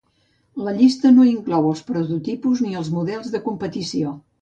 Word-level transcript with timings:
La 0.67 0.73
llista 0.77 1.11
no 1.19 1.27
inclou 1.33 1.69
els 1.73 1.85
prototipus 1.91 2.67
ni 2.69 2.75
els 2.83 2.93
models 2.99 3.33
de 3.37 3.47
competició. 3.49 4.21